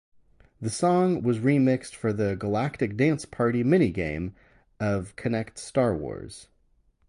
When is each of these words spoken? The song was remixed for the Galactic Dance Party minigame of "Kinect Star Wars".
The 0.59 0.71
song 0.71 1.21
was 1.21 1.37
remixed 1.37 1.93
for 1.93 2.11
the 2.11 2.33
Galactic 2.35 2.97
Dance 2.97 3.23
Party 3.25 3.63
minigame 3.63 4.31
of 4.79 5.15
"Kinect 5.15 5.59
Star 5.59 5.95
Wars". 5.95 6.47